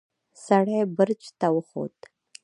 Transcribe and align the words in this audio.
سړی 0.45 0.79
برج 0.95 1.21
ته 1.39 1.47
وخوت. 1.55 1.97